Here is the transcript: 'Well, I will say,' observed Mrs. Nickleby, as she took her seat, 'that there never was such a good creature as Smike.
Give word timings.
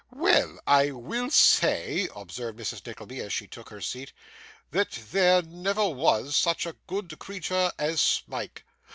'Well, 0.09 0.57
I 0.65 0.89
will 0.89 1.29
say,' 1.29 2.09
observed 2.15 2.57
Mrs. 2.57 2.83
Nickleby, 2.87 3.19
as 3.19 3.31
she 3.31 3.45
took 3.45 3.69
her 3.69 3.81
seat, 3.81 4.13
'that 4.71 4.89
there 5.11 5.43
never 5.43 5.87
was 5.89 6.35
such 6.35 6.65
a 6.65 6.75
good 6.87 7.19
creature 7.19 7.71
as 7.77 8.01
Smike. 8.01 8.65